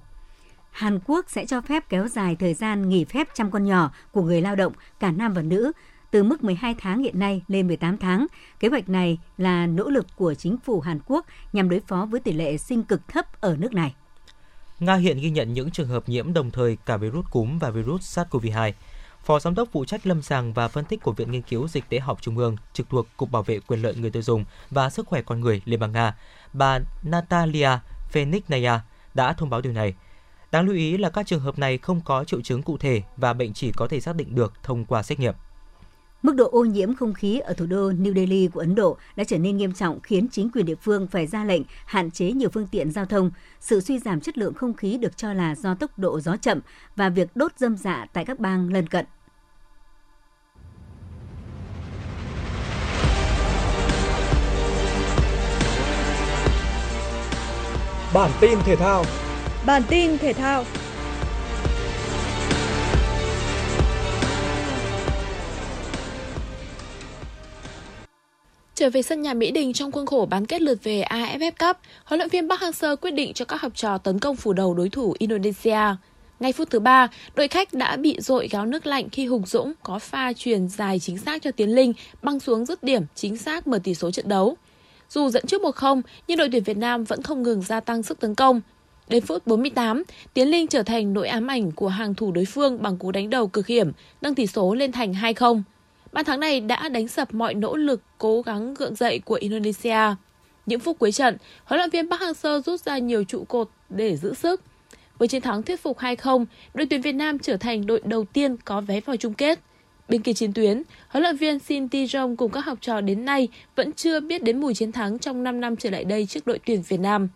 [0.70, 4.22] Hàn Quốc sẽ cho phép kéo dài thời gian nghỉ phép chăm con nhỏ của
[4.22, 5.72] người lao động cả nam và nữ
[6.10, 8.26] từ mức 12 tháng hiện nay lên 18 tháng.
[8.60, 12.20] Kế hoạch này là nỗ lực của chính phủ Hàn Quốc nhằm đối phó với
[12.20, 13.94] tỷ lệ sinh cực thấp ở nước này.
[14.80, 18.18] Nga hiện ghi nhận những trường hợp nhiễm đồng thời cả virus cúm và virus
[18.18, 18.72] SARS-CoV-2.
[19.24, 21.84] Phó Giám đốc phụ trách lâm sàng và phân tích của Viện Nghiên cứu Dịch
[21.88, 24.90] tễ học Trung ương trực thuộc Cục Bảo vệ quyền lợi người tiêu dùng và
[24.90, 26.16] sức khỏe con người Liên bang Nga,
[26.52, 27.70] bà Natalia
[28.12, 28.78] Feniknaya
[29.14, 29.94] đã thông báo điều này.
[30.50, 33.32] Đáng lưu ý là các trường hợp này không có triệu chứng cụ thể và
[33.32, 35.34] bệnh chỉ có thể xác định được thông qua xét nghiệm.
[36.24, 39.24] Mức độ ô nhiễm không khí ở thủ đô New Delhi của Ấn Độ đã
[39.24, 42.48] trở nên nghiêm trọng khiến chính quyền địa phương phải ra lệnh hạn chế nhiều
[42.48, 43.30] phương tiện giao thông.
[43.60, 46.60] Sự suy giảm chất lượng không khí được cho là do tốc độ gió chậm
[46.96, 49.06] và việc đốt dâm dạ tại các bang lân cận.
[58.14, 59.04] Bản tin thể thao
[59.66, 60.64] Bản tin thể thao
[68.84, 71.76] Trở về sân nhà Mỹ Đình trong khuôn khổ bán kết lượt về AFF Cup,
[72.04, 74.74] huấn luyện viên Park Hang-seo quyết định cho các học trò tấn công phủ đầu
[74.74, 75.78] đối thủ Indonesia.
[76.40, 79.72] Ngay phút thứ ba, đội khách đã bị dội gáo nước lạnh khi Hùng Dũng
[79.82, 81.92] có pha truyền dài chính xác cho Tiến Linh
[82.22, 84.56] băng xuống dứt điểm chính xác mở tỷ số trận đấu.
[85.10, 88.20] Dù dẫn trước 1-0, nhưng đội tuyển Việt Nam vẫn không ngừng gia tăng sức
[88.20, 88.60] tấn công.
[89.08, 90.02] Đến phút 48,
[90.34, 93.30] Tiến Linh trở thành nỗi ám ảnh của hàng thủ đối phương bằng cú đánh
[93.30, 93.92] đầu cực hiểm,
[94.22, 95.62] nâng tỷ số lên thành 2-0.
[96.14, 100.14] Bàn thắng này đã đánh sập mọi nỗ lực cố gắng gượng dậy của Indonesia.
[100.66, 104.16] Những phút cuối trận, huấn luyện viên Park Hang-seo rút ra nhiều trụ cột để
[104.16, 104.62] giữ sức.
[105.18, 108.56] Với chiến thắng thuyết phục 2-0, đội tuyển Việt Nam trở thành đội đầu tiên
[108.56, 109.58] có vé vào chung kết.
[110.08, 113.48] Bên kia chiến tuyến, huấn luyện viên Shin Tae-jong cùng các học trò đến nay
[113.76, 116.60] vẫn chưa biết đến mùi chiến thắng trong 5 năm trở lại đây trước đội
[116.66, 117.28] tuyển Việt Nam.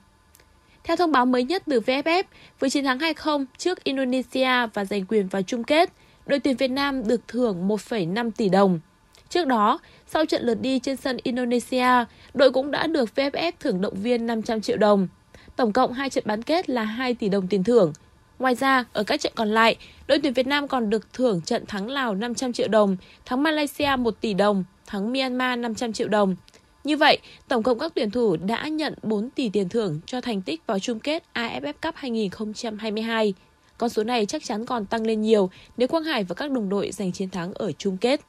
[0.85, 2.23] Theo thông báo mới nhất từ VFF,
[2.59, 5.93] với chiến thắng 2-0 trước Indonesia và giành quyền vào chung kết,
[6.29, 8.81] đội tuyển Việt Nam được thưởng 1,5 tỷ đồng.
[9.29, 13.81] Trước đó, sau trận lượt đi trên sân Indonesia, đội cũng đã được VFF thưởng
[13.81, 15.09] động viên 500 triệu đồng.
[15.57, 17.93] Tổng cộng hai trận bán kết là 2 tỷ đồng tiền thưởng.
[18.39, 21.67] Ngoài ra, ở các trận còn lại, đội tuyển Việt Nam còn được thưởng trận
[21.67, 26.37] thắng Lào 500 triệu đồng, thắng Malaysia 1 tỷ đồng, thắng Myanmar 500 triệu đồng.
[26.85, 30.43] Như vậy, tổng cộng các tuyển thủ đã nhận 4 tỷ tiền thưởng cho thành
[30.43, 33.35] tích vào chung kết AFF Cup 2022.
[33.79, 36.69] Con số này chắc chắn còn tăng lên nhiều nếu Quang Hải và các đồng
[36.69, 38.21] đội giành chiến thắng ở chung kết.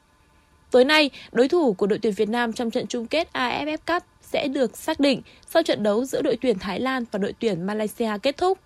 [0.71, 4.03] Tối nay, đối thủ của đội tuyển Việt Nam trong trận chung kết AFF Cup
[4.21, 7.65] sẽ được xác định sau trận đấu giữa đội tuyển Thái Lan và đội tuyển
[7.65, 8.59] Malaysia kết thúc.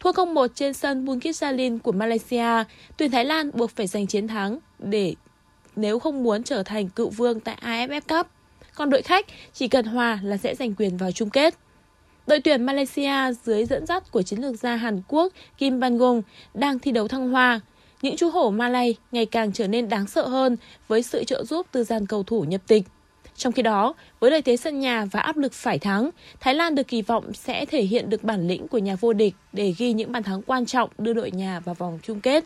[0.00, 2.64] Thua 0-1 trên sân Bukit Jalil của Malaysia,
[2.96, 5.14] tuyển Thái Lan buộc phải giành chiến thắng để
[5.76, 8.26] nếu không muốn trở thành cựu vương tại AFF Cup.
[8.74, 11.54] Còn đội khách chỉ cần hòa là sẽ giành quyền vào chung kết.
[12.26, 16.22] Đội tuyển Malaysia dưới dẫn dắt của chiến lược gia Hàn Quốc Kim Ban-gong
[16.54, 17.60] đang thi đấu thăng hoa.
[18.02, 20.56] Những chú hổ Malay ngày càng trở nên đáng sợ hơn
[20.88, 22.82] với sự trợ giúp từ dàn cầu thủ nhập tịch.
[23.36, 26.10] Trong khi đó, với lợi thế sân nhà và áp lực phải thắng,
[26.40, 29.34] Thái Lan được kỳ vọng sẽ thể hiện được bản lĩnh của nhà vô địch
[29.52, 32.44] để ghi những bàn thắng quan trọng đưa đội nhà vào vòng chung kết.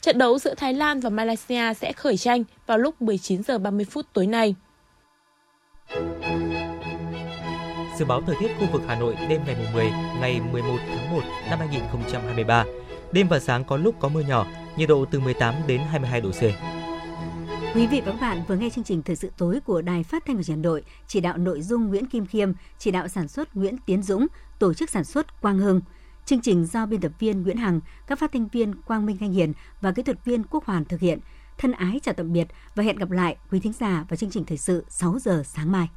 [0.00, 3.86] Trận đấu giữa Thái Lan và Malaysia sẽ khởi tranh vào lúc 19 giờ 30
[3.90, 4.54] phút tối nay.
[7.98, 11.20] Dự báo thời tiết khu vực Hà Nội đêm ngày 10, ngày 11 tháng 1
[11.50, 12.64] năm 2023.
[13.12, 16.30] Đêm và sáng có lúc có mưa nhỏ, nhiệt độ từ 18 đến 22 độ
[16.30, 16.42] C.
[17.74, 20.24] Quý vị và các bạn vừa nghe chương trình Thời sự tối của Đài Phát
[20.26, 23.56] thanh và Truyền đội, chỉ đạo nội dung Nguyễn Kim Khiêm, chỉ đạo sản xuất
[23.56, 24.26] Nguyễn Tiến Dũng,
[24.58, 25.80] tổ chức sản xuất Quang Hưng.
[26.26, 29.32] Chương trình do biên tập viên Nguyễn Hằng, các phát thanh viên Quang Minh Thanh
[29.32, 31.18] Hiền và kỹ thuật viên Quốc Hoàn thực hiện.
[31.58, 34.44] Thân ái chào tạm biệt và hẹn gặp lại quý thính giả vào chương trình
[34.44, 35.88] thời sự 6 giờ sáng mai.